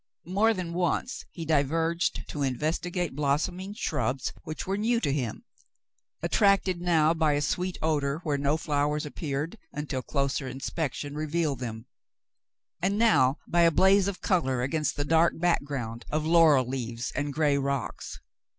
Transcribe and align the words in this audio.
More 0.25 0.51
than 0.55 0.73
once 0.73 1.25
he 1.29 1.45
diverged 1.45 2.27
to 2.29 2.41
investigate 2.41 3.15
blossoming 3.15 3.75
shrubs 3.75 4.33
which 4.41 4.65
were 4.65 4.75
new 4.75 4.99
to 4.99 5.13
him, 5.13 5.45
attracted 6.23 6.81
now 6.81 7.13
by 7.13 7.33
a 7.33 7.41
sweet 7.43 7.77
odor 7.83 8.17
where 8.23 8.39
no 8.39 8.57
flowers 8.57 9.05
appeared, 9.05 9.59
until 9.71 10.01
closer 10.01 10.47
inspection 10.47 11.13
revealed 11.13 11.59
them, 11.59 11.85
and 12.81 12.97
now 12.97 13.37
by 13.47 13.61
a 13.61 13.69
blaze 13.69 14.07
of 14.07 14.21
color 14.21 14.63
against 14.63 14.95
the 14.95 15.05
dark 15.05 15.37
background 15.39 16.03
of 16.09 16.25
laurel 16.25 16.65
leaves 16.67 17.11
and 17.13 17.31
gray 17.31 17.59
rocks. 17.59 18.19